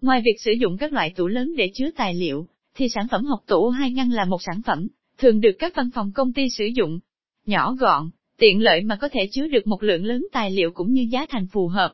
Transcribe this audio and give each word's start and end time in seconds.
Ngoài 0.00 0.22
việc 0.24 0.40
sử 0.44 0.52
dụng 0.52 0.76
các 0.76 0.92
loại 0.92 1.12
tủ 1.16 1.26
lớn 1.26 1.56
để 1.56 1.70
chứa 1.74 1.90
tài 1.96 2.14
liệu, 2.14 2.46
thì 2.74 2.88
sản 2.88 3.06
phẩm 3.10 3.24
học 3.24 3.40
tủ 3.46 3.68
hai 3.68 3.90
ngăn 3.90 4.10
là 4.10 4.24
một 4.24 4.42
sản 4.42 4.62
phẩm, 4.62 4.88
thường 5.18 5.40
được 5.40 5.56
các 5.58 5.72
văn 5.76 5.90
phòng 5.94 6.12
công 6.14 6.32
ty 6.32 6.50
sử 6.50 6.64
dụng. 6.64 6.98
Nhỏ 7.46 7.72
gọn, 7.72 8.10
tiện 8.38 8.62
lợi 8.62 8.82
mà 8.82 8.96
có 8.96 9.08
thể 9.12 9.28
chứa 9.32 9.46
được 9.46 9.66
một 9.66 9.82
lượng 9.82 10.04
lớn 10.04 10.26
tài 10.32 10.50
liệu 10.50 10.70
cũng 10.70 10.92
như 10.92 11.06
giá 11.10 11.26
thành 11.28 11.46
phù 11.52 11.68
hợp. 11.68 11.92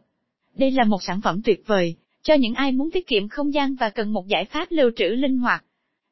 Đây 0.56 0.70
là 0.70 0.84
một 0.84 1.02
sản 1.02 1.20
phẩm 1.20 1.42
tuyệt 1.44 1.62
vời, 1.66 1.96
cho 2.22 2.34
những 2.34 2.54
ai 2.54 2.72
muốn 2.72 2.90
tiết 2.90 3.06
kiệm 3.06 3.28
không 3.28 3.54
gian 3.54 3.74
và 3.74 3.90
cần 3.90 4.12
một 4.12 4.26
giải 4.28 4.44
pháp 4.44 4.68
lưu 4.70 4.90
trữ 4.96 5.04
linh 5.04 5.38
hoạt. 5.38 5.64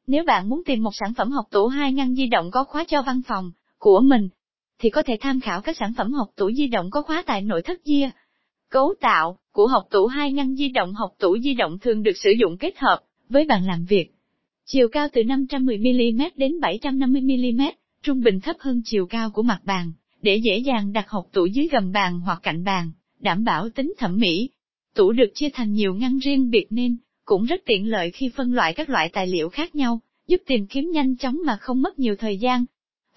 Nếu 0.07 0.23
bạn 0.23 0.49
muốn 0.49 0.61
tìm 0.65 0.83
một 0.83 0.91
sản 0.93 1.13
phẩm 1.13 1.31
học 1.31 1.45
tủ 1.51 1.67
hai 1.67 1.93
ngăn 1.93 2.15
di 2.15 2.27
động 2.27 2.51
có 2.51 2.63
khóa 2.63 2.85
cho 2.87 3.01
văn 3.01 3.21
phòng 3.27 3.51
của 3.77 3.99
mình, 3.99 4.29
thì 4.79 4.89
có 4.89 5.03
thể 5.03 5.17
tham 5.21 5.39
khảo 5.39 5.61
các 5.61 5.77
sản 5.77 5.93
phẩm 5.97 6.13
học 6.13 6.27
tủ 6.35 6.51
di 6.51 6.67
động 6.67 6.89
có 6.91 7.01
khóa 7.01 7.23
tại 7.25 7.41
nội 7.41 7.61
thất 7.61 7.85
Gia. 7.85 8.11
Cấu 8.69 8.93
tạo 9.01 9.37
của 9.53 9.67
học 9.67 9.87
tủ 9.91 10.07
hai 10.07 10.33
ngăn 10.33 10.55
di 10.55 10.69
động 10.69 10.93
học 10.93 11.15
tủ 11.19 11.37
di 11.37 11.53
động 11.53 11.79
thường 11.79 12.03
được 12.03 12.17
sử 12.17 12.29
dụng 12.39 12.57
kết 12.57 12.77
hợp 12.77 12.99
với 13.29 13.45
bàn 13.45 13.65
làm 13.67 13.85
việc. 13.85 14.13
Chiều 14.65 14.87
cao 14.91 15.07
từ 15.13 15.21
510mm 15.21 16.29
đến 16.35 16.51
750mm, 16.61 17.71
trung 18.03 18.21
bình 18.21 18.39
thấp 18.39 18.55
hơn 18.59 18.81
chiều 18.85 19.05
cao 19.05 19.29
của 19.29 19.43
mặt 19.43 19.59
bàn, 19.63 19.91
để 20.21 20.35
dễ 20.35 20.57
dàng 20.57 20.93
đặt 20.93 21.09
học 21.09 21.25
tủ 21.33 21.45
dưới 21.45 21.67
gầm 21.71 21.91
bàn 21.91 22.19
hoặc 22.19 22.39
cạnh 22.43 22.63
bàn, 22.63 22.91
đảm 23.19 23.43
bảo 23.43 23.69
tính 23.69 23.93
thẩm 23.97 24.17
mỹ. 24.17 24.49
Tủ 24.95 25.11
được 25.11 25.31
chia 25.33 25.49
thành 25.53 25.73
nhiều 25.73 25.93
ngăn 25.93 26.19
riêng 26.19 26.49
biệt 26.49 26.67
nên, 26.69 26.97
cũng 27.25 27.45
rất 27.45 27.61
tiện 27.65 27.89
lợi 27.89 28.11
khi 28.11 28.29
phân 28.35 28.53
loại 28.53 28.73
các 28.73 28.89
loại 28.89 29.09
tài 29.13 29.27
liệu 29.27 29.49
khác 29.49 29.75
nhau, 29.75 29.99
giúp 30.27 30.41
tìm 30.47 30.67
kiếm 30.67 30.91
nhanh 30.91 31.17
chóng 31.17 31.37
mà 31.45 31.57
không 31.61 31.81
mất 31.81 31.99
nhiều 31.99 32.15
thời 32.15 32.37
gian. 32.37 32.65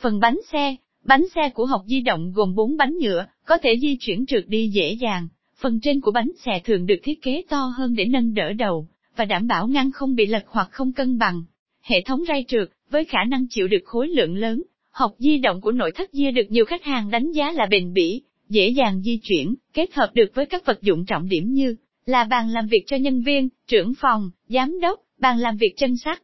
Phần 0.00 0.20
bánh 0.20 0.38
xe, 0.52 0.76
bánh 1.04 1.24
xe 1.34 1.50
của 1.54 1.66
học 1.66 1.82
di 1.86 2.00
động 2.00 2.32
gồm 2.32 2.54
4 2.54 2.76
bánh 2.76 2.96
nhựa, 3.00 3.26
có 3.44 3.58
thể 3.62 3.78
di 3.82 3.96
chuyển 4.00 4.26
trượt 4.26 4.44
đi 4.48 4.68
dễ 4.68 4.92
dàng. 4.92 5.28
Phần 5.66 5.80
trên 5.80 6.00
của 6.00 6.10
bánh 6.10 6.30
xe 6.44 6.60
thường 6.64 6.86
được 6.86 6.96
thiết 7.02 7.22
kế 7.22 7.42
to 7.48 7.72
hơn 7.76 7.94
để 7.94 8.04
nâng 8.04 8.34
đỡ 8.34 8.52
đầu, 8.52 8.88
và 9.16 9.24
đảm 9.24 9.46
bảo 9.46 9.68
ngăn 9.68 9.92
không 9.92 10.14
bị 10.14 10.26
lật 10.26 10.44
hoặc 10.46 10.68
không 10.70 10.92
cân 10.92 11.18
bằng. 11.18 11.42
Hệ 11.82 12.00
thống 12.00 12.20
ray 12.28 12.44
trượt, 12.48 12.70
với 12.90 13.04
khả 13.04 13.18
năng 13.28 13.46
chịu 13.50 13.68
được 13.68 13.84
khối 13.84 14.08
lượng 14.08 14.36
lớn, 14.36 14.62
học 14.90 15.14
di 15.18 15.38
động 15.38 15.60
của 15.60 15.72
nội 15.72 15.92
thất 15.94 16.12
Gia 16.12 16.30
được 16.30 16.50
nhiều 16.50 16.64
khách 16.64 16.84
hàng 16.84 17.10
đánh 17.10 17.32
giá 17.32 17.52
là 17.52 17.66
bền 17.66 17.92
bỉ, 17.92 18.22
dễ 18.48 18.68
dàng 18.68 19.02
di 19.02 19.20
chuyển, 19.22 19.54
kết 19.72 19.94
hợp 19.94 20.10
được 20.14 20.34
với 20.34 20.46
các 20.46 20.66
vật 20.66 20.82
dụng 20.82 21.04
trọng 21.06 21.28
điểm 21.28 21.52
như 21.52 21.76
là 22.04 22.24
bàn 22.24 22.48
làm 22.48 22.66
việc 22.66 22.84
cho 22.86 22.96
nhân 22.96 23.22
viên, 23.22 23.48
trưởng 23.66 23.94
phòng, 23.94 24.30
giám 24.48 24.80
đốc, 24.80 25.00
bàn 25.18 25.38
làm 25.38 25.56
việc 25.56 25.74
chân 25.76 25.96
sắt. 25.96 26.22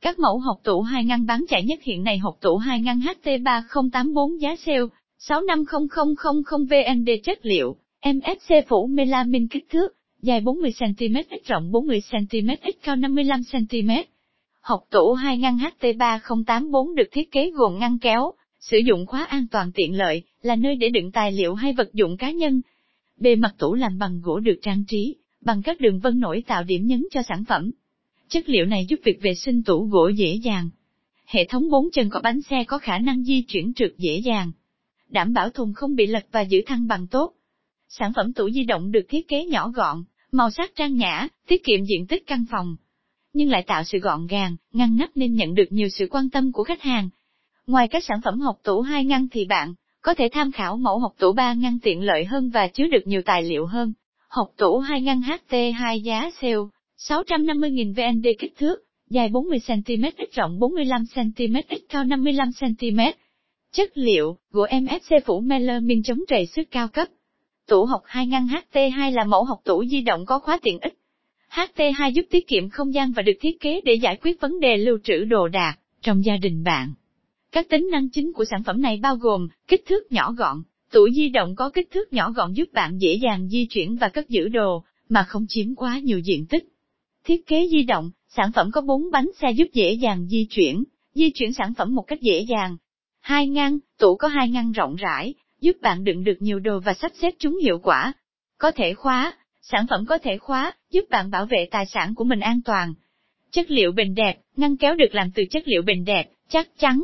Các 0.00 0.18
mẫu 0.18 0.38
học 0.38 0.60
tủ 0.64 0.82
hai 0.82 1.04
ngăn 1.04 1.26
bán 1.26 1.44
chạy 1.48 1.64
nhất 1.64 1.78
hiện 1.82 2.04
nay 2.04 2.18
học 2.18 2.38
tủ 2.40 2.56
hai 2.56 2.80
ngăn 2.80 3.00
HT3084 3.00 4.38
giá 4.38 4.56
sale 4.56 4.82
65000 5.18 6.64
VND 6.68 7.10
chất 7.24 7.38
liệu, 7.46 7.76
MSC 8.04 8.54
phủ 8.68 8.86
melamin 8.86 9.48
kích 9.48 9.66
thước, 9.70 9.88
dài 10.22 10.40
40cm, 10.40 11.22
x 11.22 11.48
rộng 11.48 11.72
40cm, 11.72 12.56
x 12.62 12.76
cao 12.82 12.96
55cm. 12.96 14.04
Học 14.60 14.84
tủ 14.90 15.12
hai 15.12 15.38
ngăn 15.38 15.58
HT3084 15.58 16.94
được 16.94 17.08
thiết 17.12 17.30
kế 17.30 17.50
gồm 17.50 17.78
ngăn 17.78 17.98
kéo, 17.98 18.32
sử 18.60 18.78
dụng 18.78 19.06
khóa 19.06 19.24
an 19.24 19.46
toàn 19.50 19.72
tiện 19.74 19.98
lợi, 19.98 20.22
là 20.42 20.56
nơi 20.56 20.76
để 20.76 20.88
đựng 20.88 21.12
tài 21.12 21.32
liệu 21.32 21.54
hay 21.54 21.72
vật 21.72 21.92
dụng 21.92 22.16
cá 22.16 22.30
nhân. 22.30 22.60
Bề 23.16 23.36
mặt 23.36 23.54
tủ 23.58 23.74
làm 23.74 23.98
bằng 23.98 24.20
gỗ 24.20 24.40
được 24.40 24.58
trang 24.62 24.84
trí, 24.88 25.16
bằng 25.40 25.62
các 25.62 25.80
đường 25.80 25.98
vân 25.98 26.20
nổi 26.20 26.42
tạo 26.46 26.64
điểm 26.64 26.86
nhấn 26.86 27.04
cho 27.10 27.22
sản 27.28 27.44
phẩm. 27.48 27.70
Chất 28.28 28.48
liệu 28.48 28.66
này 28.66 28.86
giúp 28.88 29.00
việc 29.04 29.22
vệ 29.22 29.34
sinh 29.34 29.62
tủ 29.62 29.84
gỗ 29.84 30.08
dễ 30.08 30.34
dàng. 30.34 30.70
Hệ 31.26 31.44
thống 31.44 31.70
bốn 31.70 31.90
chân 31.92 32.10
có 32.10 32.20
bánh 32.20 32.42
xe 32.42 32.64
có 32.64 32.78
khả 32.78 32.98
năng 32.98 33.24
di 33.24 33.42
chuyển 33.42 33.74
trượt 33.74 33.92
dễ 33.98 34.18
dàng. 34.24 34.52
Đảm 35.08 35.32
bảo 35.32 35.50
thùng 35.50 35.74
không 35.74 35.94
bị 35.94 36.06
lật 36.06 36.26
và 36.32 36.40
giữ 36.40 36.62
thăng 36.66 36.86
bằng 36.86 37.06
tốt. 37.06 37.32
Sản 37.92 38.12
phẩm 38.16 38.32
tủ 38.32 38.50
di 38.50 38.64
động 38.64 38.92
được 38.92 39.06
thiết 39.08 39.28
kế 39.28 39.44
nhỏ 39.44 39.68
gọn, 39.68 40.04
màu 40.32 40.50
sắc 40.50 40.70
trang 40.76 40.96
nhã, 40.96 41.28
tiết 41.46 41.64
kiệm 41.64 41.84
diện 41.84 42.06
tích 42.06 42.26
căn 42.26 42.44
phòng. 42.50 42.76
Nhưng 43.32 43.50
lại 43.50 43.62
tạo 43.62 43.84
sự 43.84 43.98
gọn 43.98 44.26
gàng, 44.26 44.56
ngăn 44.72 44.96
nắp 44.96 45.10
nên 45.14 45.34
nhận 45.34 45.54
được 45.54 45.64
nhiều 45.70 45.88
sự 45.88 46.06
quan 46.10 46.30
tâm 46.30 46.52
của 46.52 46.64
khách 46.64 46.82
hàng. 46.82 47.08
Ngoài 47.66 47.88
các 47.88 48.04
sản 48.04 48.20
phẩm 48.24 48.40
học 48.40 48.58
tủ 48.62 48.80
hai 48.80 49.04
ngăn 49.04 49.28
thì 49.28 49.44
bạn 49.44 49.74
có 50.02 50.14
thể 50.14 50.28
tham 50.32 50.52
khảo 50.52 50.76
mẫu 50.76 50.98
học 50.98 51.12
tủ 51.18 51.32
ba 51.32 51.54
ngăn 51.54 51.78
tiện 51.78 52.02
lợi 52.02 52.24
hơn 52.24 52.50
và 52.50 52.68
chứa 52.68 52.86
được 52.86 53.06
nhiều 53.06 53.22
tài 53.24 53.42
liệu 53.42 53.66
hơn. 53.66 53.92
Học 54.28 54.52
tủ 54.56 54.78
hai 54.78 55.02
ngăn 55.02 55.20
HT2 55.20 55.96
giá 55.96 56.30
sale 56.40 56.54
650.000 57.08 57.94
VND 57.94 58.26
kích 58.38 58.52
thước, 58.58 58.76
dài 59.10 59.28
40cm, 59.28 60.12
rộng 60.32 60.58
45cm, 60.58 61.62
cao 61.88 62.04
55cm. 62.04 63.12
Chất 63.72 63.90
liệu, 63.94 64.38
gỗ 64.50 64.66
MFC 64.66 65.20
phủ 65.24 65.40
melamine 65.40 66.02
chống 66.04 66.18
trầy 66.28 66.46
xước 66.46 66.70
cao 66.70 66.88
cấp. 66.88 67.08
Tủ 67.70 67.84
học 67.84 68.02
hai 68.06 68.26
ngăn 68.26 68.46
HT2 68.46 69.12
là 69.12 69.24
mẫu 69.24 69.44
học 69.44 69.60
tủ 69.64 69.84
di 69.84 70.00
động 70.00 70.26
có 70.26 70.38
khóa 70.38 70.58
tiện 70.62 70.78
ích. 70.80 70.98
HT2 71.50 72.10
giúp 72.10 72.22
tiết 72.30 72.48
kiệm 72.48 72.68
không 72.68 72.94
gian 72.94 73.12
và 73.12 73.22
được 73.22 73.32
thiết 73.40 73.60
kế 73.60 73.80
để 73.84 73.94
giải 73.94 74.16
quyết 74.22 74.40
vấn 74.40 74.60
đề 74.60 74.76
lưu 74.76 74.98
trữ 75.04 75.24
đồ 75.24 75.48
đạc 75.48 75.78
trong 76.02 76.24
gia 76.24 76.36
đình 76.36 76.64
bạn. 76.64 76.92
Các 77.52 77.68
tính 77.68 77.88
năng 77.92 78.08
chính 78.08 78.32
của 78.32 78.44
sản 78.44 78.62
phẩm 78.62 78.82
này 78.82 79.00
bao 79.02 79.16
gồm 79.16 79.48
kích 79.68 79.82
thước 79.86 80.12
nhỏ 80.12 80.32
gọn, 80.32 80.62
tủ 80.92 81.08
di 81.10 81.28
động 81.28 81.54
có 81.56 81.70
kích 81.70 81.90
thước 81.90 82.12
nhỏ 82.12 82.30
gọn 82.30 82.52
giúp 82.52 82.72
bạn 82.72 82.98
dễ 82.98 83.14
dàng 83.14 83.48
di 83.48 83.66
chuyển 83.66 83.96
và 83.96 84.08
cất 84.08 84.28
giữ 84.28 84.48
đồ, 84.48 84.84
mà 85.08 85.22
không 85.22 85.46
chiếm 85.48 85.74
quá 85.74 85.98
nhiều 85.98 86.18
diện 86.18 86.46
tích. 86.46 86.68
Thiết 87.24 87.46
kế 87.46 87.68
di 87.70 87.82
động, 87.82 88.10
sản 88.28 88.52
phẩm 88.54 88.70
có 88.72 88.80
4 88.80 89.10
bánh 89.10 89.30
xe 89.40 89.50
giúp 89.50 89.68
dễ 89.72 89.92
dàng 89.92 90.26
di 90.26 90.46
chuyển, 90.50 90.84
di 91.14 91.30
chuyển 91.30 91.52
sản 91.52 91.74
phẩm 91.74 91.94
một 91.94 92.02
cách 92.02 92.20
dễ 92.20 92.40
dàng. 92.40 92.76
Hai 93.20 93.48
ngăn, 93.48 93.78
tủ 93.98 94.16
có 94.16 94.28
hai 94.28 94.48
ngăn 94.48 94.72
rộng 94.72 94.96
rãi, 94.96 95.34
giúp 95.60 95.76
bạn 95.80 96.04
đựng 96.04 96.24
được 96.24 96.36
nhiều 96.38 96.58
đồ 96.58 96.80
và 96.80 96.94
sắp 96.94 97.12
xếp 97.14 97.34
chúng 97.38 97.58
hiệu 97.62 97.78
quả. 97.78 98.12
Có 98.58 98.70
thể 98.70 98.94
khóa, 98.94 99.32
sản 99.62 99.86
phẩm 99.90 100.06
có 100.06 100.18
thể 100.18 100.38
khóa, 100.38 100.72
giúp 100.90 101.04
bạn 101.10 101.30
bảo 101.30 101.46
vệ 101.46 101.68
tài 101.70 101.86
sản 101.86 102.14
của 102.14 102.24
mình 102.24 102.40
an 102.40 102.60
toàn. 102.64 102.94
Chất 103.50 103.70
liệu 103.70 103.92
bền 103.92 104.14
đẹp, 104.14 104.38
ngăn 104.56 104.76
kéo 104.76 104.94
được 104.94 105.14
làm 105.14 105.30
từ 105.34 105.44
chất 105.50 105.62
liệu 105.66 105.82
bền 105.82 106.04
đẹp, 106.04 106.30
chắc 106.48 106.68
chắn, 106.78 107.02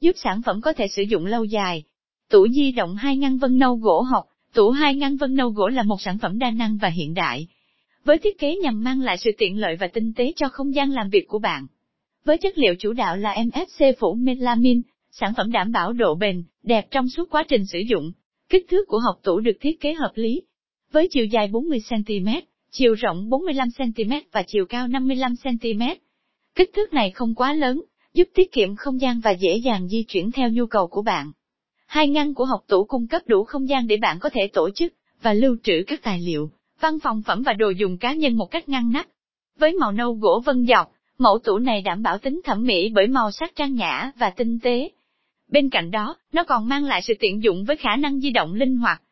giúp 0.00 0.12
sản 0.16 0.42
phẩm 0.42 0.60
có 0.60 0.72
thể 0.72 0.88
sử 0.88 1.02
dụng 1.02 1.26
lâu 1.26 1.44
dài. 1.44 1.82
Tủ 2.30 2.48
di 2.48 2.72
động 2.72 2.96
hai 2.96 3.16
ngăn 3.16 3.38
vân 3.38 3.58
nâu 3.58 3.76
gỗ 3.76 4.00
học, 4.00 4.24
tủ 4.54 4.70
hai 4.70 4.94
ngăn 4.94 5.16
vân 5.16 5.34
nâu 5.34 5.50
gỗ 5.50 5.68
là 5.68 5.82
một 5.82 6.00
sản 6.00 6.18
phẩm 6.18 6.38
đa 6.38 6.50
năng 6.50 6.76
và 6.76 6.88
hiện 6.88 7.14
đại. 7.14 7.46
Với 8.04 8.18
thiết 8.18 8.38
kế 8.38 8.56
nhằm 8.56 8.84
mang 8.84 9.00
lại 9.00 9.16
sự 9.18 9.30
tiện 9.38 9.60
lợi 9.60 9.76
và 9.76 9.86
tinh 9.86 10.12
tế 10.16 10.32
cho 10.36 10.48
không 10.48 10.74
gian 10.74 10.90
làm 10.90 11.10
việc 11.10 11.24
của 11.28 11.38
bạn. 11.38 11.66
Với 12.24 12.38
chất 12.38 12.58
liệu 12.58 12.74
chủ 12.78 12.92
đạo 12.92 13.16
là 13.16 13.34
MFC 13.34 13.92
phủ 13.98 14.14
melamine, 14.14 14.80
sản 15.20 15.32
phẩm 15.36 15.52
đảm 15.52 15.72
bảo 15.72 15.92
độ 15.92 16.14
bền, 16.14 16.44
đẹp 16.62 16.90
trong 16.90 17.08
suốt 17.08 17.30
quá 17.30 17.44
trình 17.48 17.66
sử 17.66 17.78
dụng. 17.78 18.12
Kích 18.48 18.66
thước 18.68 18.88
của 18.88 18.98
học 18.98 19.20
tủ 19.22 19.40
được 19.40 19.56
thiết 19.60 19.80
kế 19.80 19.94
hợp 19.94 20.12
lý. 20.14 20.42
Với 20.92 21.08
chiều 21.10 21.24
dài 21.24 21.48
40cm, 21.48 22.40
chiều 22.70 22.94
rộng 22.94 23.30
45cm 23.30 24.20
và 24.32 24.42
chiều 24.46 24.66
cao 24.66 24.88
55cm. 24.88 25.96
Kích 26.54 26.70
thước 26.74 26.92
này 26.92 27.10
không 27.10 27.34
quá 27.34 27.52
lớn, 27.52 27.82
giúp 28.14 28.28
tiết 28.34 28.52
kiệm 28.52 28.76
không 28.76 29.00
gian 29.00 29.20
và 29.20 29.30
dễ 29.30 29.56
dàng 29.56 29.88
di 29.88 30.02
chuyển 30.02 30.30
theo 30.32 30.48
nhu 30.50 30.66
cầu 30.66 30.86
của 30.86 31.02
bạn. 31.02 31.32
Hai 31.86 32.08
ngăn 32.08 32.34
của 32.34 32.44
học 32.44 32.64
tủ 32.68 32.84
cung 32.84 33.06
cấp 33.06 33.22
đủ 33.26 33.44
không 33.44 33.68
gian 33.68 33.86
để 33.86 33.96
bạn 33.96 34.18
có 34.20 34.28
thể 34.28 34.48
tổ 34.52 34.70
chức 34.70 34.92
và 35.22 35.32
lưu 35.32 35.56
trữ 35.62 35.82
các 35.86 36.02
tài 36.02 36.20
liệu, 36.20 36.50
văn 36.80 36.98
phòng 37.02 37.22
phẩm 37.26 37.42
và 37.42 37.52
đồ 37.52 37.70
dùng 37.70 37.98
cá 37.98 38.12
nhân 38.12 38.36
một 38.36 38.46
cách 38.50 38.68
ngăn 38.68 38.92
nắp. 38.92 39.06
Với 39.58 39.72
màu 39.72 39.92
nâu 39.92 40.12
gỗ 40.12 40.42
vân 40.44 40.66
dọc, 40.66 40.92
mẫu 41.18 41.38
tủ 41.38 41.58
này 41.58 41.82
đảm 41.82 42.02
bảo 42.02 42.18
tính 42.18 42.40
thẩm 42.44 42.62
mỹ 42.62 42.90
bởi 42.94 43.06
màu 43.06 43.30
sắc 43.30 43.52
trang 43.56 43.74
nhã 43.74 44.10
và 44.16 44.30
tinh 44.30 44.58
tế. 44.62 44.90
Bên 45.54 45.70
cạnh 45.70 45.90
đó, 45.90 46.16
nó 46.32 46.44
còn 46.44 46.68
mang 46.68 46.84
lại 46.84 47.02
sự 47.02 47.14
tiện 47.20 47.42
dụng 47.42 47.64
với 47.64 47.76
khả 47.76 47.96
năng 47.96 48.20
di 48.20 48.30
động 48.30 48.54
linh 48.54 48.76
hoạt. 48.76 49.02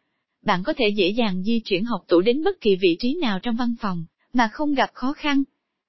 Bạn 0.45 0.63
có 0.63 0.73
thể 0.77 0.89
dễ 0.89 1.09
dàng 1.09 1.43
di 1.43 1.61
chuyển 1.61 1.85
học 1.85 2.05
tủ 2.09 2.21
đến 2.21 2.45
bất 2.45 2.61
kỳ 2.61 2.77
vị 2.77 2.97
trí 2.99 3.19
nào 3.21 3.39
trong 3.43 3.57
văn 3.57 3.75
phòng, 3.81 4.05
mà 4.33 4.49
không 4.49 4.75
gặp 4.75 4.91
khó 4.95 5.13
khăn. 5.13 5.43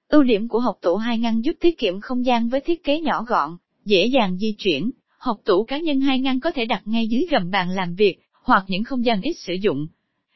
Ưu 0.08 0.24
điểm 0.24 0.48
của 0.48 0.60
hộp 0.60 0.78
tủ 0.82 0.96
hai 0.96 1.20
ngăn 1.20 1.42
giúp 1.42 1.56
tiết 1.60 1.78
kiệm 1.78 2.02
không 2.02 2.26
gian 2.26 2.50
với 2.50 2.62
thiết 2.62 2.84
kế 2.84 3.00
nhỏ 3.00 3.24
gọn, 3.28 3.58
dễ 3.86 4.06
dàng 4.06 4.38
di 4.38 4.56
chuyển. 4.58 4.92
Hộp 5.18 5.38
tủ 5.46 5.64
cá 5.64 5.80
nhân 5.80 6.02
hai 6.02 6.20
ngăn 6.20 6.40
có 6.40 6.52
thể 6.52 6.66
đặt 6.66 6.82
ngay 6.86 7.08
dưới 7.08 7.28
gầm 7.32 7.52
bàn 7.52 7.70
làm 7.70 7.96
việc, 7.96 8.18
hoặc 8.44 8.64
những 8.68 8.84
không 8.84 9.06
gian 9.06 9.22
ít 9.22 9.34
sử 9.34 9.54
dụng. 9.54 9.88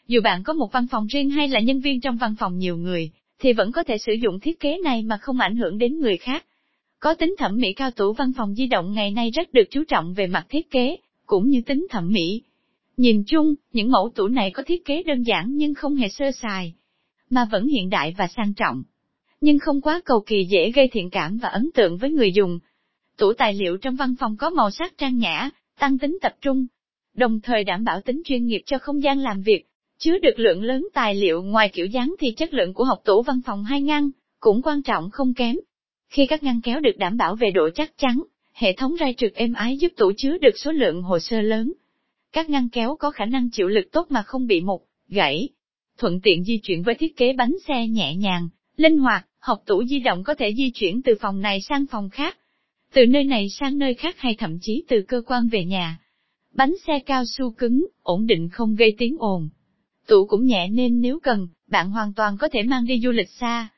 Dù 0.07 0.21
bạn 0.21 0.43
có 0.43 0.53
một 0.53 0.71
văn 0.71 0.87
phòng 0.91 1.07
riêng 1.07 1.29
hay 1.29 1.47
là 1.47 1.59
nhân 1.59 1.79
viên 1.79 2.01
trong 2.01 2.17
văn 2.17 2.35
phòng 2.39 2.57
nhiều 2.57 2.77
người, 2.77 3.11
thì 3.39 3.53
vẫn 3.53 3.71
có 3.71 3.83
thể 3.83 3.97
sử 3.97 4.13
dụng 4.13 4.39
thiết 4.39 4.59
kế 4.59 4.77
này 4.83 5.03
mà 5.03 5.17
không 5.17 5.39
ảnh 5.39 5.55
hưởng 5.55 5.77
đến 5.77 5.99
người 5.99 6.17
khác. 6.17 6.45
Có 6.99 7.13
tính 7.13 7.35
thẩm 7.37 7.57
mỹ 7.57 7.73
cao 7.73 7.91
tủ 7.91 8.13
văn 8.13 8.31
phòng 8.37 8.55
di 8.55 8.67
động 8.67 8.93
ngày 8.93 9.11
nay 9.11 9.31
rất 9.31 9.53
được 9.53 9.65
chú 9.71 9.83
trọng 9.87 10.13
về 10.13 10.27
mặt 10.27 10.45
thiết 10.49 10.71
kế, 10.71 10.97
cũng 11.25 11.49
như 11.49 11.61
tính 11.65 11.87
thẩm 11.89 12.11
mỹ. 12.11 12.41
Nhìn 12.97 13.23
chung, 13.27 13.55
những 13.73 13.91
mẫu 13.91 14.09
tủ 14.15 14.27
này 14.27 14.51
có 14.51 14.63
thiết 14.65 14.85
kế 14.85 15.03
đơn 15.03 15.23
giản 15.23 15.55
nhưng 15.55 15.73
không 15.73 15.95
hề 15.95 16.09
sơ 16.09 16.31
sài, 16.31 16.73
mà 17.29 17.47
vẫn 17.51 17.67
hiện 17.67 17.89
đại 17.89 18.15
và 18.17 18.27
sang 18.27 18.53
trọng 18.53 18.83
nhưng 19.41 19.59
không 19.59 19.81
quá 19.81 20.01
cầu 20.05 20.23
kỳ 20.25 20.45
dễ 20.49 20.71
gây 20.71 20.87
thiện 20.87 21.09
cảm 21.09 21.37
và 21.37 21.49
ấn 21.49 21.69
tượng 21.73 21.97
với 21.97 22.11
người 22.11 22.31
dùng. 22.33 22.59
Tủ 23.17 23.33
tài 23.33 23.53
liệu 23.53 23.77
trong 23.77 23.95
văn 23.95 24.15
phòng 24.19 24.37
có 24.37 24.49
màu 24.49 24.71
sắc 24.71 24.97
trang 24.97 25.17
nhã, 25.17 25.49
tăng 25.79 25.97
tính 25.97 26.17
tập 26.21 26.35
trung, 26.41 26.65
đồng 27.13 27.39
thời 27.41 27.63
đảm 27.63 27.83
bảo 27.83 28.01
tính 28.01 28.21
chuyên 28.25 28.45
nghiệp 28.45 28.61
cho 28.65 28.77
không 28.77 29.03
gian 29.03 29.19
làm 29.19 29.41
việc, 29.41 29.67
chứa 29.97 30.17
được 30.17 30.39
lượng 30.39 30.63
lớn 30.63 30.87
tài 30.93 31.15
liệu 31.15 31.43
ngoài 31.43 31.69
kiểu 31.73 31.85
dáng 31.85 32.15
thì 32.19 32.31
chất 32.31 32.53
lượng 32.53 32.73
của 32.73 32.83
học 32.83 33.01
tủ 33.05 33.21
văn 33.21 33.41
phòng 33.45 33.63
hai 33.63 33.81
ngăn, 33.81 34.09
cũng 34.39 34.61
quan 34.61 34.81
trọng 34.81 35.09
không 35.09 35.33
kém. 35.33 35.55
Khi 36.09 36.25
các 36.25 36.43
ngăn 36.43 36.61
kéo 36.61 36.79
được 36.79 36.97
đảm 36.97 37.17
bảo 37.17 37.35
về 37.35 37.51
độ 37.51 37.69
chắc 37.75 37.97
chắn, 37.97 38.23
hệ 38.53 38.73
thống 38.73 38.95
ray 38.99 39.13
trượt 39.17 39.33
êm 39.33 39.53
ái 39.53 39.77
giúp 39.77 39.91
tủ 39.97 40.11
chứa 40.17 40.37
được 40.37 40.57
số 40.57 40.71
lượng 40.71 41.01
hồ 41.01 41.19
sơ 41.19 41.41
lớn. 41.41 41.73
Các 42.31 42.49
ngăn 42.49 42.69
kéo 42.69 42.95
có 42.99 43.11
khả 43.11 43.25
năng 43.25 43.49
chịu 43.51 43.67
lực 43.67 43.91
tốt 43.91 44.07
mà 44.09 44.23
không 44.23 44.47
bị 44.47 44.61
mục, 44.61 44.87
gãy. 45.07 45.49
Thuận 45.97 46.19
tiện 46.21 46.43
di 46.43 46.59
chuyển 46.63 46.83
với 46.83 46.95
thiết 46.95 47.17
kế 47.17 47.33
bánh 47.33 47.55
xe 47.67 47.87
nhẹ 47.87 48.15
nhàng, 48.15 48.49
Linh 48.77 48.97
hoạt, 48.97 49.27
học 49.39 49.63
tủ 49.65 49.83
di 49.83 49.99
động 49.99 50.23
có 50.23 50.35
thể 50.35 50.53
di 50.57 50.71
chuyển 50.73 51.01
từ 51.01 51.15
phòng 51.21 51.41
này 51.41 51.61
sang 51.61 51.85
phòng 51.85 52.09
khác, 52.09 52.37
từ 52.93 53.05
nơi 53.05 53.23
này 53.23 53.49
sang 53.49 53.77
nơi 53.77 53.93
khác 53.93 54.15
hay 54.19 54.35
thậm 54.37 54.57
chí 54.61 54.83
từ 54.87 55.01
cơ 55.01 55.21
quan 55.25 55.47
về 55.47 55.65
nhà. 55.65 55.99
Bánh 56.53 56.73
xe 56.87 56.99
cao 56.99 57.23
su 57.25 57.51
cứng, 57.51 57.87
ổn 58.03 58.27
định 58.27 58.49
không 58.49 58.75
gây 58.75 58.95
tiếng 58.97 59.15
ồn. 59.19 59.49
Tủ 60.07 60.25
cũng 60.25 60.45
nhẹ 60.45 60.67
nên 60.67 61.01
nếu 61.01 61.19
cần, 61.23 61.47
bạn 61.67 61.89
hoàn 61.89 62.13
toàn 62.13 62.37
có 62.37 62.49
thể 62.51 62.63
mang 62.63 62.85
đi 62.85 62.99
du 63.03 63.11
lịch 63.11 63.29
xa. 63.29 63.69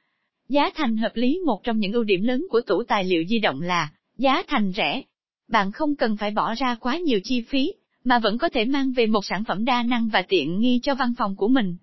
Giá 0.49 0.69
thành 0.75 0.97
hợp 0.97 1.11
lý 1.15 1.39
một 1.45 1.63
trong 1.63 1.79
những 1.79 1.93
ưu 1.93 2.03
điểm 2.03 2.23
lớn 2.23 2.45
của 2.49 2.61
tủ 2.61 2.83
tài 2.83 3.03
liệu 3.03 3.23
di 3.29 3.39
động 3.39 3.61
là, 3.61 3.91
giá 4.17 4.43
thành 4.47 4.71
rẻ. 4.75 5.01
Bạn 5.47 5.71
không 5.71 5.95
cần 5.95 6.17
phải 6.17 6.31
bỏ 6.31 6.53
ra 6.53 6.75
quá 6.75 6.97
nhiều 6.97 7.19
chi 7.23 7.41
phí, 7.41 7.73
mà 8.03 8.19
vẫn 8.19 8.37
có 8.37 8.49
thể 8.49 8.65
mang 8.65 8.91
về 8.91 9.05
một 9.05 9.25
sản 9.25 9.43
phẩm 9.43 9.65
đa 9.65 9.83
năng 9.83 10.09
và 10.09 10.21
tiện 10.21 10.59
nghi 10.59 10.79
cho 10.83 10.95
văn 10.95 11.13
phòng 11.17 11.35
của 11.35 11.47
mình. 11.47 11.75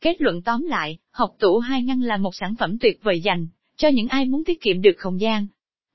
Kết 0.00 0.20
luận 0.20 0.42
tóm 0.42 0.62
lại, 0.62 0.98
học 1.10 1.36
tủ 1.38 1.58
hai 1.58 1.82
ngăn 1.82 2.00
là 2.00 2.16
một 2.16 2.34
sản 2.34 2.54
phẩm 2.58 2.78
tuyệt 2.78 3.00
vời 3.02 3.20
dành 3.20 3.46
cho 3.76 3.88
những 3.88 4.08
ai 4.08 4.24
muốn 4.24 4.44
tiết 4.44 4.60
kiệm 4.60 4.82
được 4.82 4.94
không 4.98 5.20
gian. 5.20 5.46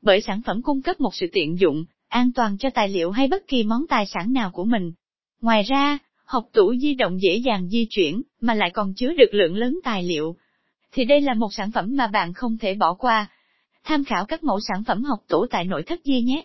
Bởi 0.02 0.22
sản 0.22 0.42
phẩm 0.46 0.62
cung 0.62 0.82
cấp 0.82 1.00
một 1.00 1.16
sự 1.16 1.28
tiện 1.34 1.60
dụng, 1.60 1.86
an 2.08 2.32
toàn 2.36 2.58
cho 2.58 2.70
tài 2.70 2.90
liệu 2.90 3.12
hay 3.12 3.28
bất 3.28 3.48
kỳ 3.48 3.64
món 3.64 3.88
tài 3.90 4.06
sản 4.06 4.34
nào 4.34 4.52
của 4.52 4.66
mình. 4.66 4.94
Ngoài 5.42 5.64
ra, 5.64 5.98
học 6.26 6.50
tủ 6.54 6.76
di 6.76 6.94
động 6.94 7.22
dễ 7.22 7.36
dàng 7.36 7.70
di 7.70 7.88
chuyển, 7.90 8.22
mà 8.42 8.54
lại 8.54 8.70
còn 8.74 8.94
chứa 8.94 9.14
được 9.14 9.34
lượng 9.34 9.56
lớn 9.56 9.80
tài 9.84 10.04
liệu. 10.04 10.36
Thì 10.92 11.06
đây 11.06 11.22
là 11.22 11.34
một 11.34 11.54
sản 11.54 11.72
phẩm 11.72 11.90
mà 11.96 12.08
bạn 12.08 12.34
không 12.34 12.58
thể 12.58 12.74
bỏ 12.74 12.94
qua. 12.94 13.28
Tham 13.84 14.04
khảo 14.04 14.26
các 14.26 14.44
mẫu 14.44 14.60
sản 14.60 14.84
phẩm 14.84 15.04
học 15.04 15.20
tủ 15.28 15.46
tại 15.50 15.66
nội 15.66 15.84
thất 15.84 16.00
di 16.04 16.22
nhé. 16.22 16.44